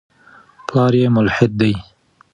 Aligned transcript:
پلار 0.67 0.93
یې 1.01 1.07
ملحد 1.15 1.51
دی. 1.59 1.73